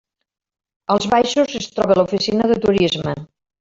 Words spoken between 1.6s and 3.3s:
es troba l'oficina de turisme.